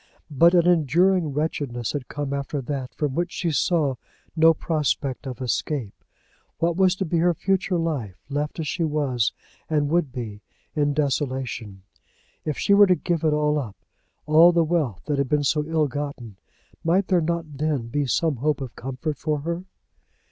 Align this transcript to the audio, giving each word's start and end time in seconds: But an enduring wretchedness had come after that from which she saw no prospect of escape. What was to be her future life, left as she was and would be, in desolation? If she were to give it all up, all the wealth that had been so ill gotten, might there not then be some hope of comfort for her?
But 0.31 0.55
an 0.55 0.65
enduring 0.65 1.31
wretchedness 1.31 1.91
had 1.91 2.07
come 2.07 2.33
after 2.33 2.59
that 2.59 2.91
from 2.95 3.13
which 3.13 3.31
she 3.31 3.51
saw 3.51 3.97
no 4.35 4.51
prospect 4.51 5.27
of 5.27 5.43
escape. 5.43 5.93
What 6.57 6.75
was 6.75 6.95
to 6.95 7.05
be 7.05 7.19
her 7.19 7.35
future 7.35 7.77
life, 7.77 8.15
left 8.27 8.59
as 8.59 8.67
she 8.67 8.83
was 8.83 9.31
and 9.69 9.89
would 9.89 10.11
be, 10.11 10.41
in 10.75 10.95
desolation? 10.95 11.83
If 12.45 12.57
she 12.57 12.73
were 12.73 12.87
to 12.87 12.95
give 12.95 13.23
it 13.23 13.31
all 13.31 13.59
up, 13.59 13.75
all 14.25 14.51
the 14.51 14.63
wealth 14.63 15.03
that 15.05 15.19
had 15.19 15.29
been 15.29 15.43
so 15.43 15.63
ill 15.67 15.85
gotten, 15.87 16.37
might 16.83 17.05
there 17.09 17.21
not 17.21 17.59
then 17.59 17.85
be 17.85 18.07
some 18.07 18.37
hope 18.37 18.59
of 18.59 18.75
comfort 18.75 19.19
for 19.19 19.41
her? 19.41 19.65